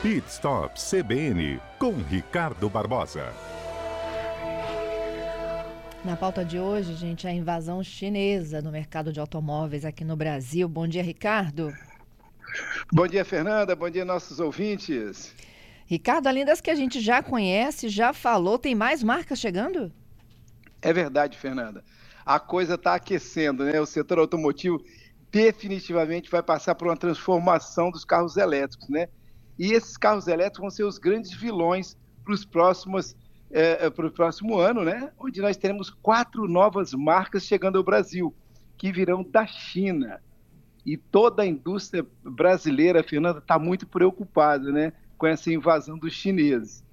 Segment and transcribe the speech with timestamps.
[0.00, 3.34] Pit Stop CBN com Ricardo Barbosa.
[6.04, 10.68] Na pauta de hoje, gente, a invasão chinesa no mercado de automóveis aqui no Brasil.
[10.68, 11.74] Bom dia, Ricardo.
[12.92, 13.74] Bom dia, Fernanda.
[13.74, 15.34] Bom dia, nossos ouvintes.
[15.84, 19.92] Ricardo, além das que a gente já conhece, já falou, tem mais marcas chegando?
[20.80, 21.82] É verdade, Fernanda.
[22.24, 23.80] A coisa está aquecendo, né?
[23.80, 24.80] O setor automotivo
[25.32, 29.08] definitivamente vai passar por uma transformação dos carros elétricos, né?
[29.58, 33.16] E esses carros elétricos vão ser os grandes vilões para os próximos
[33.50, 35.10] é, é para o próximo ano, né?
[35.18, 38.34] Onde nós teremos quatro novas marcas chegando ao Brasil,
[38.76, 40.20] que virão da China.
[40.84, 44.92] E toda a indústria brasileira, Fernanda, está muito preocupada, né?
[45.16, 46.84] Com essa invasão dos chineses.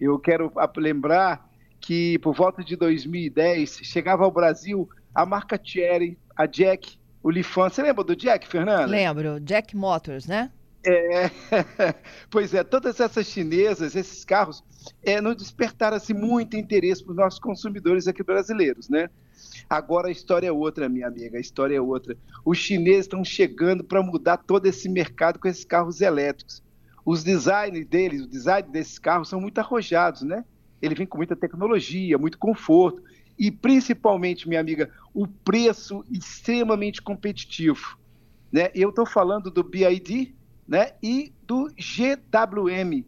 [0.00, 1.48] Eu quero lembrar
[1.80, 7.68] que por volta de 2010 chegava ao Brasil a marca Cherry, a Jack, o Lifan.
[7.68, 8.86] Você lembra do Jack, Fernanda?
[8.86, 10.50] Lembro, Jack Motors, né?
[10.84, 11.30] É,
[12.30, 14.64] pois é, todas essas chinesas, esses carros,
[15.02, 19.10] é, não despertaram assim, muito interesse para os nossos consumidores aqui brasileiros, né?
[19.68, 22.16] Agora a história é outra, minha amiga, a história é outra.
[22.44, 26.62] Os chineses estão chegando para mudar todo esse mercado com esses carros elétricos.
[27.04, 30.44] Os designs deles, o design desses carros são muito arrojados, né?
[30.80, 33.02] Ele vem com muita tecnologia, muito conforto
[33.38, 37.98] e principalmente, minha amiga, o preço extremamente competitivo.
[38.52, 38.70] Né?
[38.74, 40.34] Eu estou falando do BID,
[40.70, 43.04] né, e do GWM.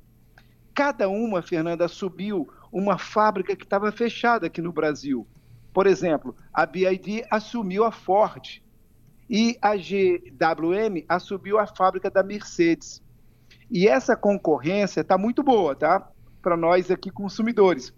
[0.74, 5.24] Cada uma, Fernanda, subiu uma fábrica que estava fechada aqui no Brasil.
[5.72, 8.60] Por exemplo, a BID assumiu a Ford
[9.30, 13.00] e a GWM assumiu a fábrica da Mercedes.
[13.70, 16.10] E essa concorrência está muito boa, tá?
[16.42, 17.94] Para nós aqui consumidores,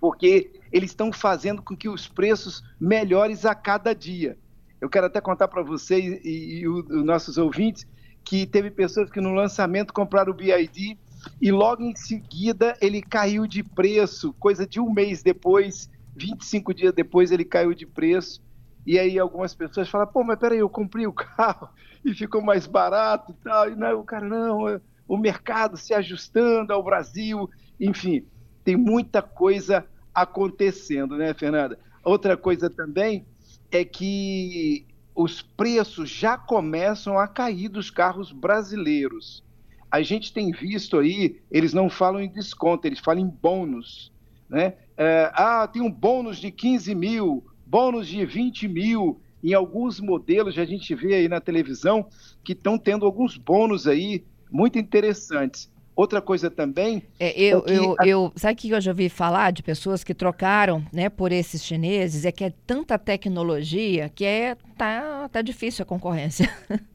[0.00, 4.38] porque eles estão fazendo com que os preços melhorem a cada dia.
[4.80, 7.86] Eu quero até contar para vocês e, e os nossos ouvintes
[8.24, 10.98] que teve pessoas que no lançamento compraram o BID
[11.40, 16.92] e logo em seguida ele caiu de preço, coisa de um mês depois, 25 dias
[16.92, 18.42] depois ele caiu de preço.
[18.84, 21.68] E aí algumas pessoas falam, pô, mas peraí, eu comprei o carro
[22.04, 23.70] e ficou mais barato e tal.
[23.70, 27.48] E não, o cara, não, é o mercado se ajustando ao Brasil,
[27.78, 28.24] enfim,
[28.64, 31.78] tem muita coisa acontecendo, né, Fernanda?
[32.04, 33.26] Outra coisa também
[33.70, 39.42] é que os preços já começam a cair dos carros brasileiros.
[39.90, 44.10] A gente tem visto aí, eles não falam em desconto, eles falam em bônus.
[44.48, 44.74] Né?
[44.96, 49.20] É, ah, tem um bônus de 15 mil, bônus de 20 mil.
[49.42, 52.06] Em alguns modelos, a gente vê aí na televisão
[52.44, 55.71] que estão tendo alguns bônus aí muito interessantes.
[55.94, 57.02] Outra coisa também.
[57.20, 58.06] É, eu, é eu, a...
[58.06, 61.62] eu, sabe o que eu já ouvi falar de pessoas que trocaram né, por esses
[61.62, 62.24] chineses?
[62.24, 66.50] É que é tanta tecnologia que é, tá, tá difícil a concorrência.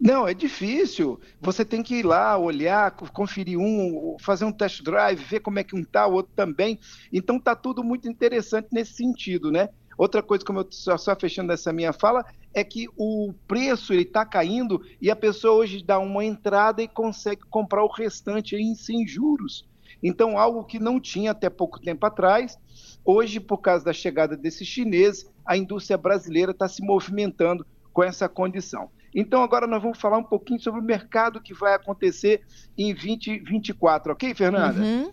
[0.00, 1.20] Não, é difícil.
[1.40, 5.64] Você tem que ir lá, olhar, conferir um, fazer um test drive, ver como é
[5.64, 6.78] que um tá, o outro também.
[7.12, 9.68] Então tá tudo muito interessante nesse sentido, né?
[9.96, 14.02] Outra coisa, como eu só, só fechando essa minha fala, é que o preço ele
[14.02, 18.74] está caindo e a pessoa hoje dá uma entrada e consegue comprar o restante em
[18.74, 19.68] sem juros.
[20.02, 22.58] Então, algo que não tinha até pouco tempo atrás,
[23.04, 28.28] hoje, por causa da chegada desses chineses, a indústria brasileira está se movimentando com essa
[28.28, 28.90] condição.
[29.14, 32.42] Então, agora nós vamos falar um pouquinho sobre o mercado que vai acontecer
[32.76, 34.80] em 2024, ok, Fernanda?
[34.80, 35.12] Uhum.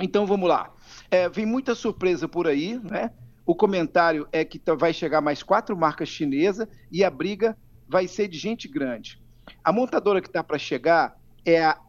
[0.00, 0.72] Então, vamos lá.
[1.10, 3.10] É, vem muita surpresa por aí, né?
[3.46, 7.56] O comentário é que vai chegar mais quatro marcas chinesas e a briga
[7.88, 9.22] vai ser de gente grande.
[9.62, 11.80] A montadora que está para chegar é a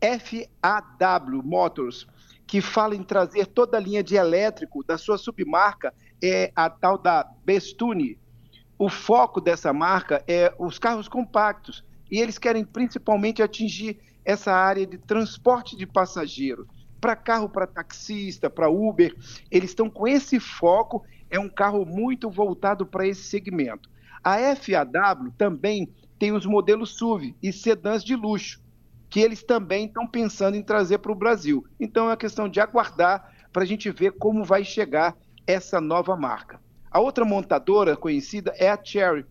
[0.00, 2.06] FAW Motors,
[2.46, 6.96] que fala em trazer toda a linha de elétrico da sua submarca, é a tal
[6.96, 8.16] da Bestune.
[8.78, 14.86] O foco dessa marca é os carros compactos e eles querem principalmente atingir essa área
[14.86, 16.68] de transporte de passageiro
[17.00, 19.14] para carro para taxista, para Uber,
[19.50, 23.88] eles estão com esse foco, é um carro muito voltado para esse segmento.
[24.22, 25.88] A FAW também
[26.18, 28.60] tem os modelos SUV e sedãs de luxo,
[29.08, 31.64] que eles também estão pensando em trazer para o Brasil.
[31.80, 36.14] Então é uma questão de aguardar para a gente ver como vai chegar essa nova
[36.14, 36.60] marca.
[36.90, 39.24] A outra montadora conhecida é a Cherry,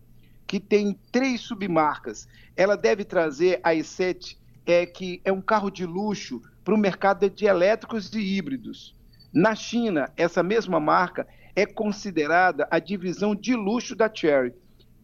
[0.46, 2.26] que tem três submarcas.
[2.56, 7.28] Ela deve trazer a E7, é, que é um carro de luxo para o mercado
[7.28, 8.94] de elétricos e híbridos.
[9.32, 14.52] Na China, essa mesma marca é considerada a divisão de luxo da Cherry,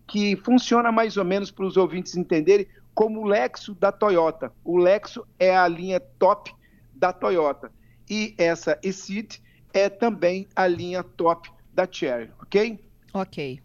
[0.07, 4.53] que funciona mais ou menos para os ouvintes entenderem como o Lexo da Toyota.
[4.65, 6.55] O Lexo é a linha top
[6.95, 7.71] da Toyota
[8.09, 9.43] e essa Exit
[9.73, 12.81] é também a linha top da Cherry, ok?
[13.13, 13.61] Ok.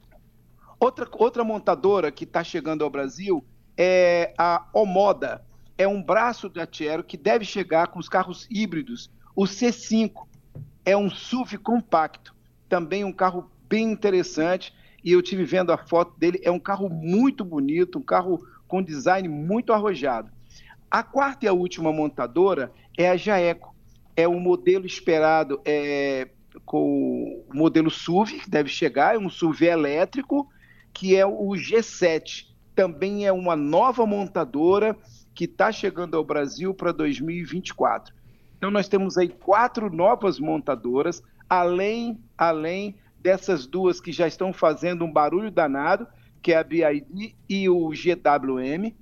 [0.79, 3.45] Outra, outra montadora que está chegando ao Brasil
[3.77, 5.45] é a Omoda
[5.81, 9.10] é um braço da Tiero que deve chegar com os carros híbridos.
[9.36, 10.28] O C5
[10.86, 12.36] é um SUV compacto,
[12.69, 14.74] também um carro bem interessante.
[15.04, 18.83] E eu tive vendo a foto dele, é um carro muito bonito, um carro com
[18.83, 20.30] design muito arrojado.
[20.89, 23.74] A quarta e a última montadora é a Jaeco.
[24.16, 26.30] É um modelo esperado é,
[26.63, 30.48] com o modelo SUV, que deve chegar, é um SUV elétrico,
[30.94, 32.45] que é o G7.
[32.75, 34.95] Também é uma nova montadora
[35.33, 38.13] que está chegando ao Brasil para 2024.
[38.57, 45.06] Então nós temos aí quatro novas montadoras, além, além dessas duas que já estão fazendo
[45.06, 46.07] um barulho danado,
[46.42, 48.94] que é a BID e o GWM.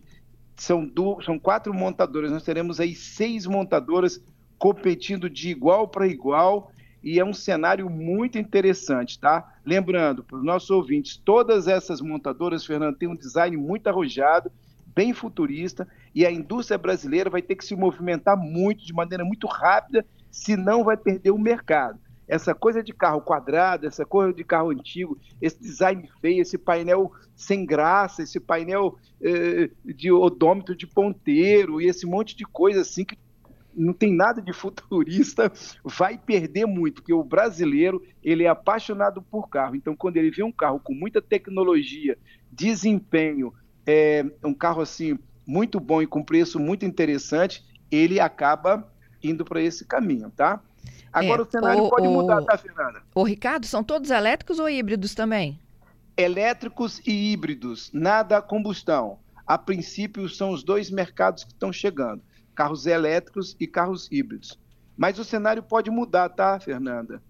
[0.55, 4.21] São, duas, são quatro montadoras, nós teremos aí seis montadoras
[4.57, 6.71] competindo de igual para igual
[7.01, 9.53] e é um cenário muito interessante, tá?
[9.65, 14.51] Lembrando, para os nossos ouvintes, todas essas montadoras, Fernando, têm um design muito arrojado,
[14.99, 19.47] bem futurista, e a indústria brasileira vai ter que se movimentar muito, de maneira muito
[19.47, 21.97] rápida, senão vai perder o mercado.
[22.27, 27.13] Essa coisa de carro quadrado, essa coisa de carro antigo, esse design feio, esse painel
[27.33, 33.05] sem graça, esse painel eh, de odômetro de ponteiro e esse monte de coisa assim
[33.05, 33.17] que
[33.73, 35.49] não tem nada de futurista,
[35.81, 39.77] vai perder muito, porque o brasileiro ele é apaixonado por carro.
[39.77, 42.17] Então, quando ele vê um carro com muita tecnologia,
[42.51, 43.53] desempenho,
[43.89, 48.87] é, um carro assim muito bom e com preço muito interessante, ele acaba
[49.23, 50.61] indo para esse caminho, tá?
[51.11, 53.01] Agora é, o cenário o, pode o, mudar, tá, Fernanda?
[53.15, 55.59] O Ricardo, são todos elétricos ou híbridos também?
[56.15, 59.17] Elétricos e híbridos, nada combustão.
[59.47, 62.21] A princípio, são os dois mercados que estão chegando:
[62.53, 64.59] carros elétricos e carros híbridos.
[64.95, 67.23] Mas o cenário pode mudar, tá, Fernanda?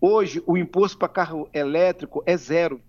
[0.00, 2.80] Hoje, o imposto para carro elétrico é zero.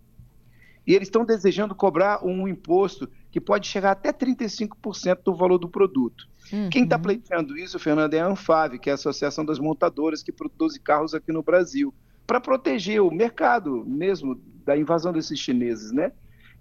[0.85, 5.69] E eles estão desejando cobrar um imposto que pode chegar até 35% do valor do
[5.69, 6.27] produto.
[6.51, 6.69] Uhum.
[6.69, 10.31] Quem está pleiteando isso, Fernando, é a Anfave, que é a Associação das Montadoras que
[10.31, 11.93] produzem carros aqui no Brasil,
[12.27, 16.11] para proteger o mercado mesmo da invasão desses chineses, né?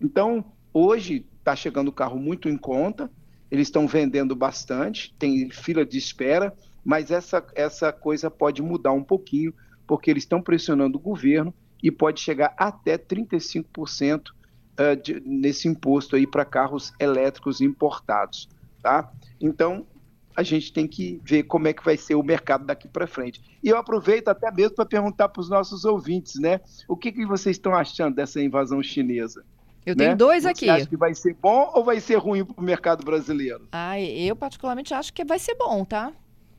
[0.00, 3.10] Então, hoje está chegando o carro muito em conta,
[3.50, 6.54] eles estão vendendo bastante, tem fila de espera,
[6.84, 9.52] mas essa, essa coisa pode mudar um pouquinho,
[9.86, 16.16] porque eles estão pressionando o governo e pode chegar até 35% uh, de, nesse imposto
[16.16, 18.48] aí para carros elétricos importados,
[18.82, 19.10] tá?
[19.40, 19.86] Então,
[20.34, 23.40] a gente tem que ver como é que vai ser o mercado daqui para frente.
[23.62, 26.60] E eu aproveito até mesmo para perguntar para os nossos ouvintes, né?
[26.88, 29.44] O que, que vocês estão achando dessa invasão chinesa?
[29.84, 30.16] Eu tenho né?
[30.16, 30.66] dois aqui.
[30.66, 33.68] Você acha que vai ser bom ou vai ser ruim para o mercado brasileiro?
[33.72, 36.12] Ah, eu particularmente acho que vai ser bom, tá?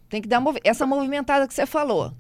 [0.09, 0.57] Tem que dar mov...
[0.63, 2.13] essa movimentada que você falou.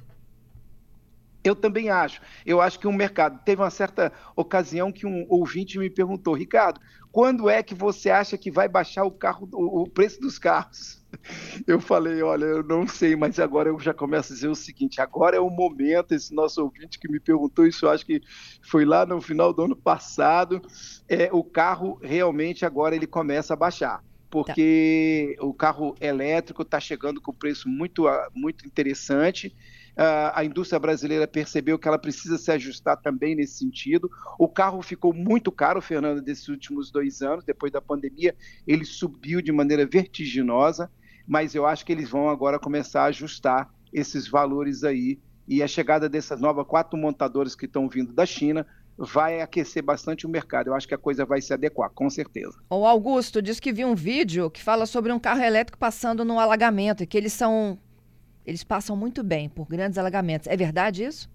[1.43, 2.21] Eu também acho.
[2.45, 3.39] Eu acho que o um mercado.
[3.43, 6.79] Teve uma certa ocasião que um ouvinte me perguntou, Ricardo,
[7.11, 11.03] quando é que você acha que vai baixar o carro, o, preço dos carros?
[11.67, 14.99] Eu falei, olha, eu não sei, mas agora eu já começo a dizer o seguinte:
[14.99, 16.11] agora é o momento.
[16.11, 18.19] Esse nosso ouvinte que me perguntou isso, eu acho que
[18.63, 20.59] foi lá no final do ano passado.
[21.07, 24.03] É, o carro realmente agora ele começa a baixar
[24.33, 25.45] porque tá.
[25.45, 29.55] o carro elétrico está chegando com preço muito, muito interessante
[29.95, 34.09] a indústria brasileira percebeu que ela precisa se ajustar também nesse sentido.
[34.39, 38.35] O carro ficou muito caro, Fernando, desses últimos dois anos, depois da pandemia,
[38.65, 40.91] ele subiu de maneira vertiginosa,
[41.27, 45.19] mas eu acho que eles vão agora começar a ajustar esses valores aí.
[45.47, 48.65] E a chegada dessas novas quatro montadoras que estão vindo da China
[48.97, 50.67] vai aquecer bastante o mercado.
[50.67, 52.57] Eu acho que a coisa vai se adequar, com certeza.
[52.69, 56.39] O Augusto diz que viu um vídeo que fala sobre um carro elétrico passando no
[56.39, 57.77] alagamento e que eles são
[58.45, 60.47] eles passam muito bem por grandes alagamentos.
[60.47, 61.29] É verdade isso?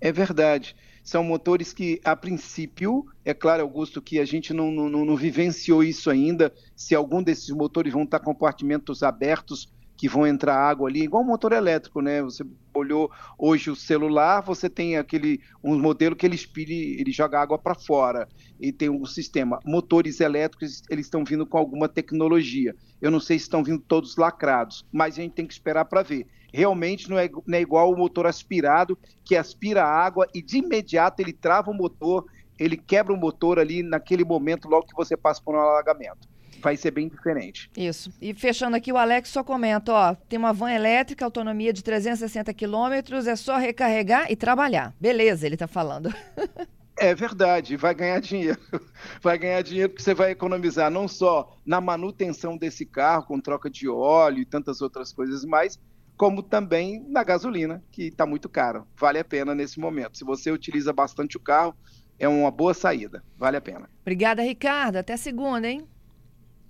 [0.00, 0.76] É verdade.
[1.02, 5.82] São motores que, a princípio, é claro, Augusto, que a gente não, não, não vivenciou
[5.82, 11.02] isso ainda, se algum desses motores vão estar compartimentos abertos que vão entrar água ali,
[11.02, 12.22] igual motor elétrico, né?
[12.22, 17.40] Você olhou hoje o celular, você tem aquele um modelo que ele espire, ele joga
[17.40, 18.28] água para fora
[18.60, 19.58] e tem um sistema.
[19.66, 22.76] Motores elétricos, eles estão vindo com alguma tecnologia.
[23.02, 26.04] Eu não sei se estão vindo todos lacrados, mas a gente tem que esperar para
[26.04, 26.28] ver.
[26.54, 31.20] Realmente não é, não é igual o motor aspirado, que aspira água e de imediato
[31.20, 32.24] ele trava o motor,
[32.56, 36.28] ele quebra o motor ali naquele momento, logo que você passa por um alagamento
[36.60, 37.70] vai ser bem diferente.
[37.76, 38.12] Isso.
[38.20, 42.52] E fechando aqui, o Alex só comenta, ó, tem uma van elétrica, autonomia de 360
[42.54, 44.94] quilômetros, é só recarregar e trabalhar.
[45.00, 46.12] Beleza, ele está falando.
[47.00, 48.58] É verdade, vai ganhar dinheiro.
[49.22, 53.70] Vai ganhar dinheiro porque você vai economizar não só na manutenção desse carro, com troca
[53.70, 55.78] de óleo e tantas outras coisas mais,
[56.16, 58.84] como também na gasolina, que está muito caro.
[58.96, 60.18] Vale a pena nesse momento.
[60.18, 61.72] Se você utiliza bastante o carro,
[62.18, 63.22] é uma boa saída.
[63.36, 63.88] Vale a pena.
[64.02, 64.96] Obrigada, Ricardo.
[64.96, 65.86] Até segunda, hein?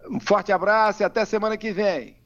[0.06, 2.18] Um forte abraço e até semana que vem.